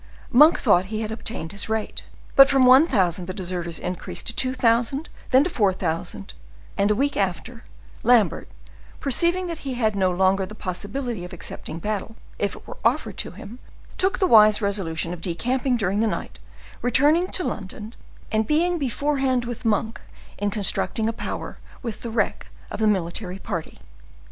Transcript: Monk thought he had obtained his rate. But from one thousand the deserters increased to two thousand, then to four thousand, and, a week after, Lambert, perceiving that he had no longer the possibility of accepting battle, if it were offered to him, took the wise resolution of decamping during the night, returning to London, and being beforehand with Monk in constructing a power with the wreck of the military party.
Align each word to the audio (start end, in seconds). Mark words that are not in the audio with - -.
Monk 0.31 0.59
thought 0.59 0.85
he 0.85 1.01
had 1.01 1.11
obtained 1.11 1.51
his 1.51 1.69
rate. 1.69 2.05
But 2.35 2.49
from 2.49 2.65
one 2.65 2.87
thousand 2.87 3.27
the 3.27 3.35
deserters 3.35 3.77
increased 3.77 4.25
to 4.25 4.35
two 4.35 4.55
thousand, 4.55 5.09
then 5.29 5.43
to 5.43 5.49
four 5.51 5.73
thousand, 5.73 6.33
and, 6.75 6.89
a 6.89 6.95
week 6.95 7.15
after, 7.15 7.63
Lambert, 8.01 8.49
perceiving 8.99 9.45
that 9.45 9.59
he 9.59 9.75
had 9.75 9.95
no 9.95 10.09
longer 10.09 10.43
the 10.47 10.55
possibility 10.55 11.23
of 11.23 11.33
accepting 11.33 11.77
battle, 11.77 12.15
if 12.39 12.55
it 12.55 12.67
were 12.67 12.77
offered 12.83 13.15
to 13.17 13.29
him, 13.29 13.59
took 13.95 14.17
the 14.17 14.25
wise 14.25 14.59
resolution 14.59 15.13
of 15.13 15.21
decamping 15.21 15.77
during 15.77 15.99
the 15.99 16.07
night, 16.07 16.39
returning 16.81 17.27
to 17.27 17.43
London, 17.43 17.93
and 18.31 18.47
being 18.47 18.79
beforehand 18.79 19.45
with 19.45 19.65
Monk 19.65 20.01
in 20.39 20.49
constructing 20.49 21.07
a 21.07 21.13
power 21.13 21.59
with 21.83 22.01
the 22.01 22.09
wreck 22.09 22.47
of 22.71 22.79
the 22.79 22.87
military 22.87 23.37
party. 23.37 23.77